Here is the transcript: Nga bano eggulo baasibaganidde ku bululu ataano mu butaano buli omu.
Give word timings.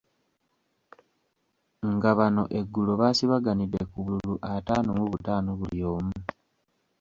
Nga 1.93 2.11
bano 2.19 2.43
eggulo 2.59 2.91
baasibaganidde 3.01 3.81
ku 3.91 3.97
bululu 4.05 4.35
ataano 4.53 4.89
mu 4.99 5.05
butaano 5.11 5.49
buli 5.59 5.81
omu. 5.93 6.17